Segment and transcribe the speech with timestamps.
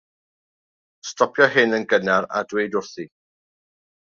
[1.09, 3.07] Stopia hyn yn gynnar a dweud wrthi.